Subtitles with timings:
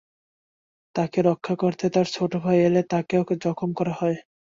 [0.95, 4.17] তাঁকে রক্ষা করতে তাঁর ছোট ভাই এলে তাঁকেও জখম করা হয়।